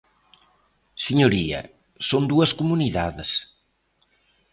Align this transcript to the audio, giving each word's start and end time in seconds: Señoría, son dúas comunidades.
Señoría, 1.07 1.61
son 2.09 2.23
dúas 2.31 2.51
comunidades. 2.59 3.29